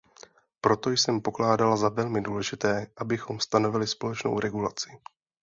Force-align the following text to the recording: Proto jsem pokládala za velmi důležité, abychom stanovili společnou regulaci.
Proto 0.61 0.89
jsem 0.89 1.21
pokládala 1.21 1.75
za 1.77 1.89
velmi 1.89 2.21
důležité, 2.21 2.87
abychom 2.97 3.39
stanovili 3.39 3.87
společnou 3.87 4.39
regulaci. 4.39 4.89